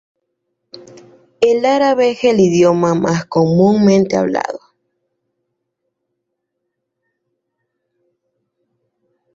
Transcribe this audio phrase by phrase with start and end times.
[1.41, 4.59] El árabe es el idioma más comúnmente hablado.